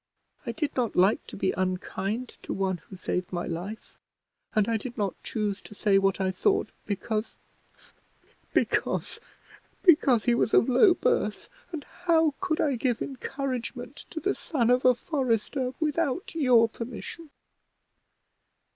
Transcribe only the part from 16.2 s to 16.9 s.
your